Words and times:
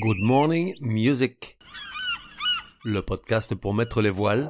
Good 0.00 0.20
Morning 0.20 0.76
Music. 0.80 1.58
Le 2.84 3.02
podcast 3.02 3.56
pour 3.56 3.74
mettre 3.74 4.00
les 4.00 4.10
voiles, 4.10 4.48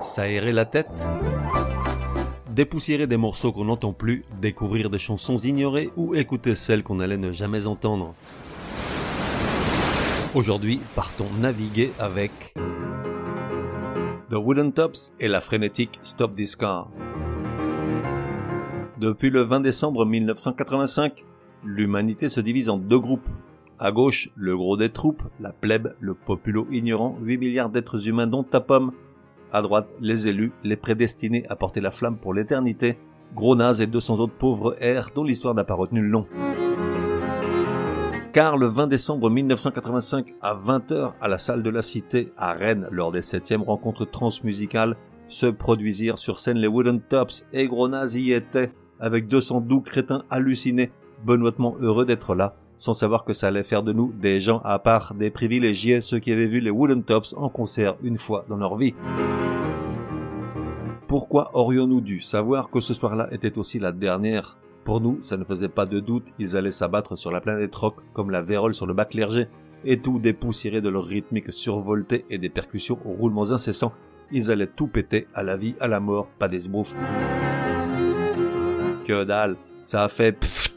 s'aérer 0.00 0.52
la 0.52 0.64
tête, 0.64 0.88
dépoussiérer 2.50 3.06
des 3.06 3.18
morceaux 3.18 3.52
qu'on 3.52 3.66
n'entend 3.66 3.92
plus, 3.92 4.24
découvrir 4.40 4.88
des 4.88 4.98
chansons 4.98 5.36
ignorées 5.36 5.90
ou 5.96 6.14
écouter 6.14 6.54
celles 6.54 6.82
qu'on 6.82 7.00
allait 7.00 7.18
ne 7.18 7.32
jamais 7.32 7.66
entendre. 7.66 8.14
Aujourd'hui, 10.34 10.80
partons 10.94 11.28
naviguer 11.38 11.92
avec 11.98 12.32
The 14.30 14.36
Wooden 14.36 14.72
Tops 14.72 15.12
et 15.20 15.28
la 15.28 15.42
frénétique 15.42 15.98
Stop 16.02 16.34
This 16.34 16.56
Car. 16.56 16.88
Depuis 18.98 19.28
le 19.28 19.42
20 19.42 19.60
décembre 19.60 20.06
1985, 20.06 21.24
l'humanité 21.62 22.30
se 22.30 22.40
divise 22.40 22.70
en 22.70 22.78
deux 22.78 23.00
groupes. 23.00 23.28
À 23.80 23.92
gauche, 23.92 24.28
le 24.34 24.56
gros 24.56 24.76
des 24.76 24.88
troupes, 24.88 25.22
la 25.38 25.52
plèbe, 25.52 25.94
le 26.00 26.14
populo 26.14 26.66
ignorant, 26.72 27.16
8 27.22 27.38
milliards 27.38 27.70
d'êtres 27.70 28.08
humains 28.08 28.26
dont 28.26 28.42
ta 28.42 28.60
pomme. 28.60 28.90
À 29.52 29.62
droite, 29.62 29.88
les 30.00 30.26
élus, 30.26 30.52
les 30.64 30.74
prédestinés 30.74 31.46
à 31.48 31.54
porter 31.54 31.80
la 31.80 31.92
flamme 31.92 32.16
pour 32.16 32.34
l'éternité, 32.34 32.98
gros 33.36 33.54
nazes 33.54 33.80
et 33.80 33.86
200 33.86 34.18
autres 34.18 34.34
pauvres 34.34 34.76
airs 34.80 35.10
dont 35.14 35.22
l'histoire 35.22 35.54
n'a 35.54 35.62
pas 35.62 35.74
retenu 35.74 36.00
le 36.02 36.08
nom. 36.08 36.26
Car 38.32 38.56
le 38.56 38.66
20 38.66 38.88
décembre 38.88 39.30
1985 39.30 40.34
à 40.42 40.56
20h 40.56 41.12
à 41.20 41.28
la 41.28 41.38
salle 41.38 41.62
de 41.62 41.70
la 41.70 41.82
Cité 41.82 42.32
à 42.36 42.54
Rennes 42.54 42.88
lors 42.90 43.12
des 43.12 43.20
7e 43.20 43.62
rencontres 43.62 44.10
transmusicales 44.10 44.96
se 45.28 45.46
produisirent 45.46 46.18
sur 46.18 46.40
scène 46.40 46.58
les 46.58 46.66
Wooden 46.66 47.00
Tops 47.00 47.46
et 47.52 47.68
gros 47.68 47.88
nazes 47.88 48.16
y 48.16 48.32
étaient 48.32 48.72
avec 48.98 49.28
200 49.28 49.60
doux 49.60 49.82
crétins 49.82 50.24
hallucinés, 50.30 50.90
benoîtement 51.24 51.76
heureux 51.80 52.04
d'être 52.04 52.34
là, 52.34 52.56
sans 52.78 52.94
savoir 52.94 53.24
que 53.24 53.34
ça 53.34 53.48
allait 53.48 53.64
faire 53.64 53.82
de 53.82 53.92
nous 53.92 54.12
des 54.12 54.40
gens 54.40 54.62
à 54.64 54.78
part, 54.78 55.12
des 55.12 55.30
privilégiés, 55.30 56.00
ceux 56.00 56.20
qui 56.20 56.32
avaient 56.32 56.46
vu 56.46 56.60
les 56.60 56.70
Wooden 56.70 57.02
Tops 57.02 57.34
en 57.36 57.50
concert 57.50 57.96
une 58.02 58.16
fois 58.16 58.46
dans 58.48 58.56
leur 58.56 58.78
vie. 58.78 58.94
Pourquoi 61.08 61.50
aurions-nous 61.54 62.00
dû 62.00 62.20
savoir 62.20 62.70
que 62.70 62.80
ce 62.80 62.94
soir-là 62.94 63.28
était 63.32 63.58
aussi 63.58 63.78
la 63.78 63.92
dernière? 63.92 64.56
Pour 64.84 65.00
nous, 65.00 65.20
ça 65.20 65.36
ne 65.36 65.44
faisait 65.44 65.68
pas 65.68 65.84
de 65.84 66.00
doute, 66.00 66.28
ils 66.38 66.56
allaient 66.56 66.70
s'abattre 66.70 67.18
sur 67.18 67.30
la 67.30 67.40
planète 67.40 67.74
rock 67.74 67.96
comme 68.14 68.30
la 68.30 68.40
vérole 68.40 68.74
sur 68.74 68.86
le 68.86 68.94
bac 68.94 69.10
clergé, 69.10 69.48
et 69.84 70.00
tout 70.00 70.18
dépoussiérer 70.18 70.80
de 70.80 70.88
leur 70.88 71.04
rythmique 71.04 71.52
survoltée 71.52 72.24
et 72.30 72.38
des 72.38 72.48
percussions 72.48 72.98
aux 73.04 73.12
roulements 73.12 73.52
incessants, 73.52 73.92
ils 74.30 74.50
allaient 74.50 74.66
tout 74.66 74.86
péter 74.86 75.26
à 75.34 75.42
la 75.42 75.56
vie, 75.56 75.74
à 75.80 75.88
la 75.88 76.00
mort, 76.00 76.28
pas 76.38 76.48
des 76.48 76.60
sbouffes. 76.60 76.94
Que 79.06 79.24
dalle, 79.24 79.56
ça 79.84 80.04
a 80.04 80.08
fait 80.08 80.67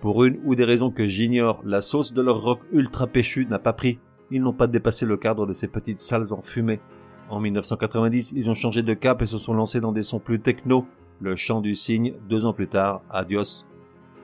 pour 0.00 0.24
une 0.24 0.40
ou 0.44 0.54
des 0.54 0.64
raisons 0.64 0.90
que 0.90 1.06
j'ignore, 1.06 1.60
la 1.64 1.82
sauce 1.82 2.12
de 2.12 2.22
leur 2.22 2.40
rock 2.40 2.60
ultra 2.72 3.06
péchu 3.06 3.46
n'a 3.46 3.58
pas 3.58 3.72
pris. 3.72 3.98
Ils 4.30 4.42
n'ont 4.42 4.52
pas 4.52 4.66
dépassé 4.66 5.04
le 5.04 5.16
cadre 5.16 5.46
de 5.46 5.52
ces 5.52 5.68
petites 5.68 5.98
salles 5.98 6.32
enfumées. 6.32 6.80
En 7.28 7.40
1990, 7.40 8.32
ils 8.34 8.48
ont 8.48 8.54
changé 8.54 8.82
de 8.82 8.94
cap 8.94 9.20
et 9.22 9.26
se 9.26 9.38
sont 9.38 9.54
lancés 9.54 9.80
dans 9.80 9.92
des 9.92 10.02
sons 10.02 10.18
plus 10.18 10.40
techno. 10.40 10.86
Le 11.20 11.36
chant 11.36 11.60
du 11.60 11.74
cygne, 11.74 12.14
deux 12.28 12.44
ans 12.44 12.54
plus 12.54 12.68
tard, 12.68 13.02
adios. 13.10 13.66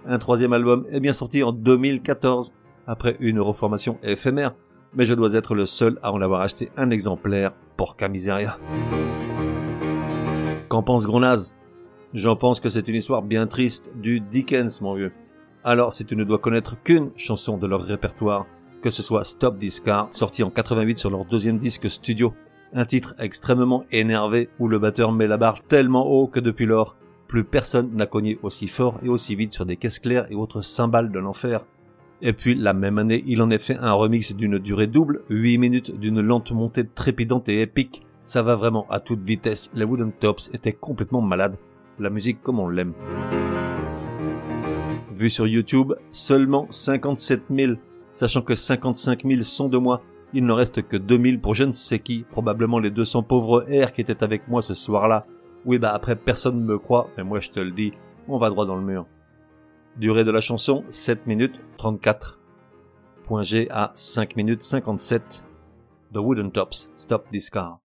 Un 0.07 0.19
troisième 0.19 0.53
album 0.53 0.87
est 0.91 1.01
bien 1.01 1.13
sorti 1.13 1.43
en 1.43 1.53
2014, 1.53 2.55
après 2.87 3.17
une 3.21 3.41
reformation 3.41 3.99
éphémère, 4.03 4.55
mais 4.95 5.05
je 5.05 5.13
dois 5.13 5.35
être 5.35 5.55
le 5.55 5.67
seul 5.67 5.99
à 6.03 6.13
en 6.13 6.23
avoir 6.23 6.41
acheté 6.41 6.71
un 6.77 6.91
exemplaire, 6.91 7.53
porca 7.77 8.09
miseria. 8.09 8.59
Qu'en 10.69 10.83
pense 10.83 11.07
Gronaz? 11.07 11.55
J'en 12.15 12.37
pense 12.37 12.61
que 12.61 12.69
c'est 12.69 12.89
une 12.89 12.95
histoire 12.95 13.23
bien 13.23 13.47
triste 13.47 13.93
du 13.97 14.21
Dickens, 14.21 14.81
mon 14.81 14.95
vieux. 14.95 15.13
Alors 15.69 15.93
si 15.93 16.05
tu 16.05 16.15
ne 16.15 16.23
dois 16.23 16.39
connaître 16.39 16.81
qu'une 16.81 17.11
chanson 17.17 17.57
de 17.59 17.67
leur 17.67 17.83
répertoire, 17.83 18.47
que 18.83 18.91
ce 18.91 19.03
soit 19.03 19.25
Stop 19.25 19.59
This 19.59 19.81
Car, 19.81 20.07
sorti 20.13 20.45
en 20.45 20.51
88 20.51 20.97
sur 20.97 21.11
leur 21.11 21.25
deuxième 21.25 21.59
disque 21.59 21.91
studio, 21.91 22.35
un 22.73 22.85
titre 22.85 23.17
extrêmement 23.19 23.85
énervé 23.91 24.49
où 24.61 24.69
le 24.69 24.79
batteur 24.79 25.11
met 25.11 25.27
la 25.27 25.39
barre 25.39 25.65
tellement 25.65 26.07
haut 26.07 26.29
que 26.29 26.39
depuis 26.39 26.67
lors, 26.67 26.95
plus 27.27 27.43
personne 27.43 27.91
n'a 27.97 28.07
cogné 28.07 28.39
aussi 28.45 28.69
fort 28.69 29.01
et 29.03 29.09
aussi 29.09 29.35
vite 29.35 29.55
sur 29.55 29.67
des 29.67 29.77
caisses 29.77 29.99
claires 29.99 30.31
et 30.31 30.37
autres 30.37 30.63
cymbales 30.63 31.11
de 31.11 31.19
l'enfer. 31.19 31.67
Et 32.23 32.33
puis 32.33 32.55
la 32.55 32.73
même 32.73 32.99
année, 32.99 33.25
il 33.27 33.43
en 33.43 33.51
a 33.51 33.59
fait 33.59 33.77
un 33.77 33.93
remix 33.93 34.37
d'une 34.37 34.61
durée 34.61 34.87
double, 34.87 35.23
8 35.31 35.59
minutes 35.59 35.99
d'une 35.99 36.21
lente 36.21 36.53
montée 36.53 36.87
trépidante 36.87 37.49
et 37.49 37.61
épique. 37.61 38.07
Ça 38.23 38.45
va 38.45 38.55
vraiment 38.55 38.87
à 38.89 39.01
toute 39.01 39.25
vitesse, 39.25 39.73
les 39.75 39.85
Wooden 39.85 40.13
Tops 40.13 40.49
étaient 40.55 40.73
complètement 40.73 41.23
malades. 41.23 41.57
La 41.99 42.09
musique 42.09 42.41
comme 42.41 42.61
on 42.61 42.69
l'aime 42.69 42.93
vu 45.17 45.31
sur 45.31 45.47
YouTube, 45.47 45.95
seulement 46.11 46.67
57 46.71 47.45
000, 47.51 47.73
sachant 48.11 48.43
que 48.43 48.55
55 48.55 49.25
000 49.25 49.43
sont 49.43 49.69
de 49.69 49.79
moi. 49.79 50.03
Il 50.33 50.45
ne 50.45 50.53
reste 50.53 50.83
que 50.83 50.97
2000 50.97 51.41
pour 51.41 51.55
je 51.55 51.65
ne 51.65 51.73
sais 51.73 51.99
qui, 51.99 52.25
probablement 52.31 52.79
les 52.79 52.91
200 52.91 53.23
pauvres 53.23 53.65
airs 53.71 53.93
qui 53.93 54.03
étaient 54.03 54.23
avec 54.23 54.49
moi 54.49 54.61
ce 54.63 54.75
soir-là. 54.75 55.27
Oui 55.65 55.79
bah 55.79 55.93
après 55.93 56.17
personne 56.17 56.61
ne 56.61 56.65
me 56.65 56.79
croit, 56.79 57.09
mais 57.17 57.25
moi 57.25 57.41
je 57.41 57.51
te 57.51 57.61
le 57.61 57.71
dis, 57.71 57.93
on 58.29 58.39
va 58.39 58.51
droit 58.51 58.67
dans 58.67 58.77
le 58.77 58.83
mur. 58.83 59.07
Durée 59.97 60.25
de 60.25 60.31
la 60.31 60.41
chanson, 60.41 60.85
7 60.91 61.27
minutes 61.27 61.59
34. 61.79 62.39
Point 63.25 63.43
G 63.43 63.69
à 63.71 63.93
5 63.95 64.37
minutes 64.37 64.63
57. 64.63 65.45
The 66.13 66.19
Wooden 66.19 66.53
Tops, 66.53 66.91
Stop 66.95 67.29
This 67.29 67.51
Car. 67.51 67.86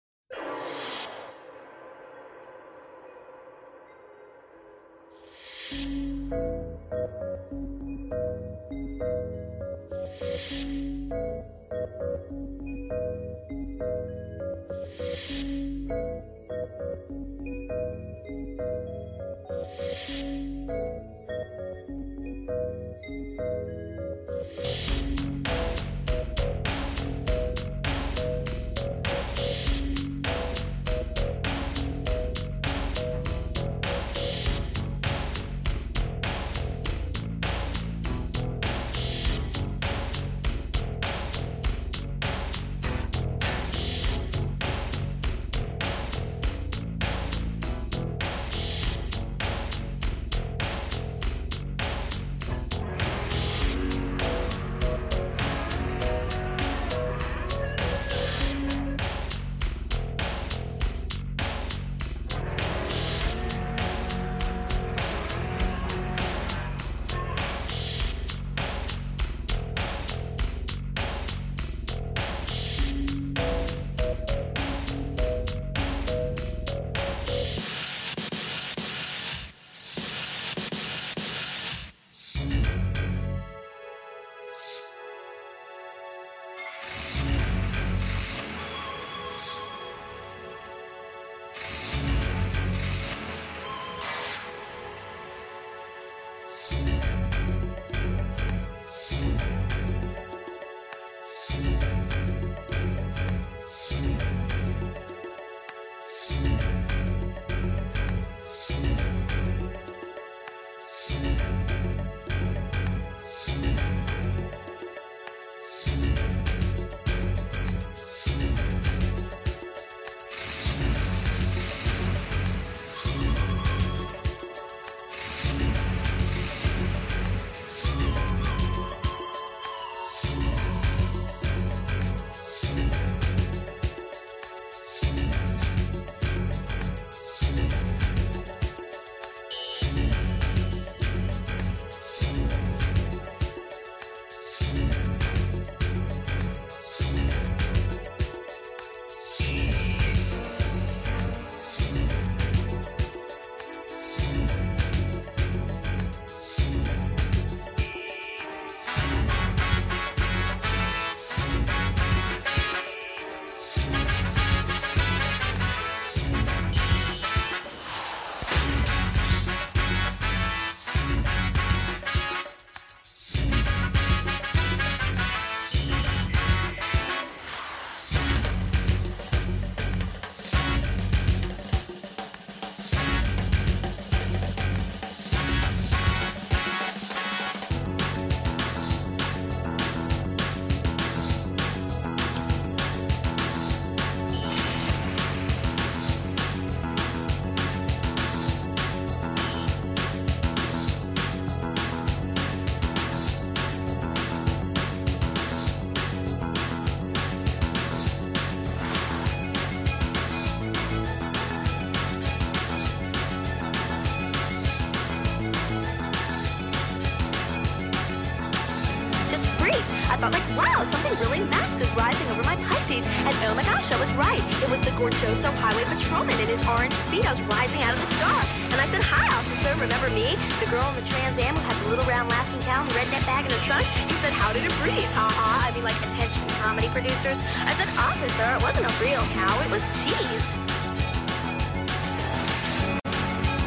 Wow, 220.85 220.91
something 220.91 221.15
really 221.21 221.45
massive 221.45 221.81
is 221.81 221.93
rising 221.97 222.29
over 222.33 222.43
my 222.45 222.57
Pisces. 222.57 223.05
And 223.05 223.35
oh 223.45 223.55
my 223.55 223.65
gosh, 223.65 223.85
I 223.93 224.01
was 224.01 224.13
right. 224.17 224.41
It 224.63 224.71
was 224.71 224.81
the 224.85 224.93
Gorchoso 224.97 225.53
Highway 225.61 225.85
Patrolman 225.85 226.39
in 226.41 226.49
his 226.49 226.63
orange 226.67 226.95
speedos 227.09 227.41
rising 227.53 227.83
out 227.83 227.95
of 227.95 228.01
the 228.01 228.09
star. 228.17 228.41
And 228.73 228.81
I 228.81 228.87
said, 228.89 229.05
hi, 229.05 229.29
officer, 229.37 229.73
remember 229.81 230.09
me? 230.11 230.37
The 230.61 230.69
girl 230.73 230.87
in 230.95 231.05
the 231.05 231.07
Trans 231.11 231.37
Am 231.37 231.55
who 231.57 231.61
had 231.61 231.77
the 231.85 231.89
little 231.91 232.07
round 232.09 232.31
lasting 232.31 232.61
cow 232.65 232.81
and 232.81 232.89
the 232.89 232.95
redneck 232.97 233.25
bag 233.27 233.45
in 233.45 233.53
her 233.53 233.65
trunk? 233.67 233.85
He 234.09 234.17
said, 234.25 234.33
how 234.33 234.53
did 234.53 234.65
it 234.65 234.73
breathe? 234.81 235.11
Ha-ha, 235.17 235.69
I 235.69 235.75
mean 235.75 235.85
like 235.85 235.99
attention 236.01 236.49
comedy 236.65 236.89
producers. 236.89 237.37
I 237.37 237.73
said, 237.77 237.89
officer, 238.01 238.49
it 238.57 238.63
wasn't 238.65 238.89
a 238.89 238.95
real 239.03 239.25
cow, 239.37 239.53
it 239.61 239.71
was 239.71 239.85
cheese. 240.01 240.45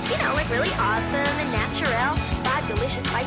You 0.10 0.18
know, 0.22 0.34
like 0.34 0.50
really 0.50 0.74
awesome 0.82 1.33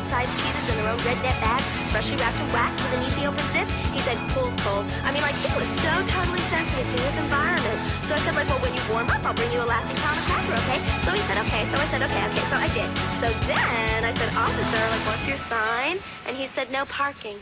delicious 0.07 0.31
bite-sized 0.31 0.69
in 0.69 0.75
their 0.83 0.91
own 0.91 0.99
redneck 0.99 1.37
bag, 1.41 1.61
freshly 1.91 2.15
wrapped 2.17 2.39
in 2.39 2.51
wax 2.51 2.71
with 2.83 2.93
an 2.97 3.01
easy 3.05 3.27
open 3.27 3.45
zip. 3.53 3.69
He 3.91 3.99
said, 3.99 4.17
cool, 4.31 4.51
cold. 4.63 4.85
I 5.03 5.11
mean, 5.11 5.21
like, 5.21 5.35
he 5.35 5.49
was 5.55 5.67
so 5.83 5.93
totally 6.07 6.43
sensitive 6.47 6.87
to 6.87 6.97
his 7.03 7.17
environment. 7.17 7.79
So 8.07 8.15
I 8.15 8.19
said, 8.19 8.35
like, 8.35 8.47
well, 8.47 8.59
when 8.59 8.73
you 8.73 8.81
warm 8.89 9.09
up, 9.09 9.23
I'll 9.25 9.33
bring 9.33 9.51
you 9.51 9.61
a 9.61 9.67
lasting 9.67 9.97
pound 9.97 10.17
of 10.17 10.25
cracker, 10.25 10.55
okay? 10.63 10.79
So 11.03 11.11
he 11.11 11.21
said, 11.27 11.37
okay. 11.47 11.63
So 11.71 11.75
I 11.77 11.87
said, 11.91 12.01
okay, 12.03 12.23
okay. 12.31 12.45
So 12.47 12.55
I 12.55 12.69
did. 12.71 12.89
So 13.21 13.27
then 13.47 13.99
I 14.05 14.13
said, 14.15 14.29
officer, 14.35 14.83
like, 14.91 15.03
what's 15.07 15.25
your 15.27 15.39
sign? 15.51 15.99
And 16.27 16.35
he 16.35 16.47
said, 16.47 16.71
no 16.71 16.85
parking. 16.85 17.35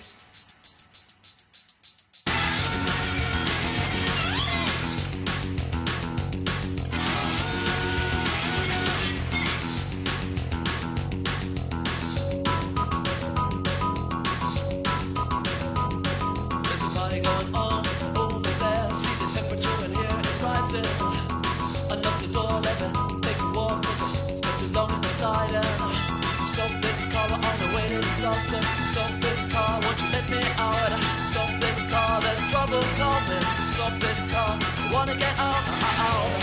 Disaster. 28.25 28.61
Stop 28.91 29.21
this 29.21 29.45
car, 29.51 29.79
won't 29.83 30.01
you 30.01 30.09
let 30.11 30.29
me 30.29 30.41
out? 30.57 31.03
Stop 31.31 31.61
this 31.61 31.79
car, 31.91 32.21
there's 32.21 32.41
trouble 32.51 32.81
coming. 32.97 33.45
Stop 33.73 33.99
this 33.99 34.21
car, 34.31 34.59
wanna 34.91 35.15
get 35.15 35.39
out. 35.39 35.63
out. 36.07 36.41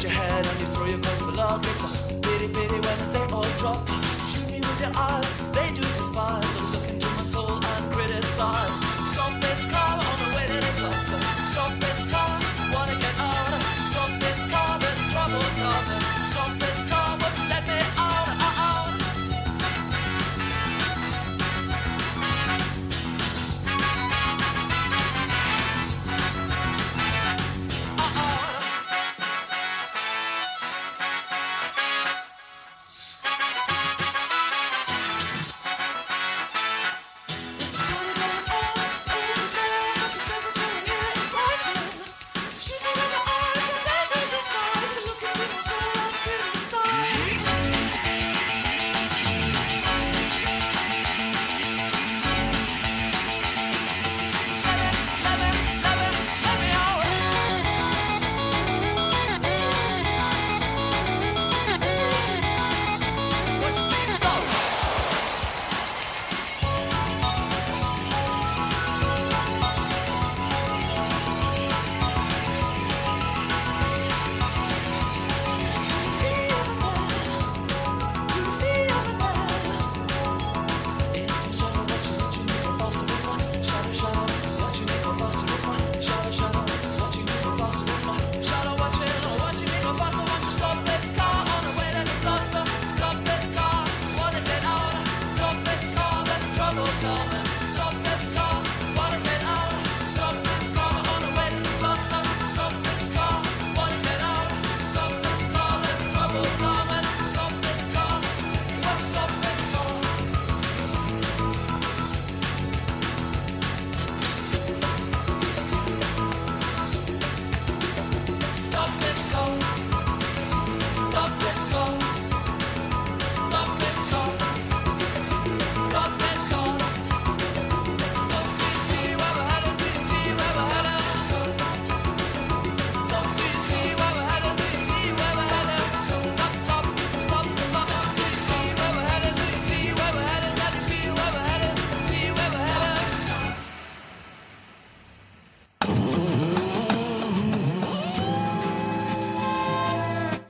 Your 0.00 0.10
head 0.12 0.46
and 0.46 0.60
you 0.60 0.66
throw 0.68 0.86
your 0.86 0.98
coat 0.98 1.30
below. 1.30 1.60
It's 1.62 2.10
a 2.10 2.14
pity, 2.20 2.48
pity 2.48 2.78
when 2.86 3.12
they 3.12 3.34
all 3.34 3.44
drop. 3.58 3.86
Shoot 4.30 4.50
me 4.50 4.58
with 4.60 4.80
your 4.80 4.92
eyes, 4.96 5.28
they 5.52 5.68
do 5.74 5.82
despise. 5.82 6.49